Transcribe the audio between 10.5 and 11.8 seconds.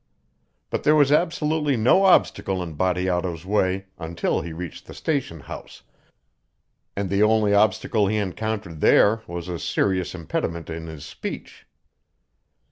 in his speech.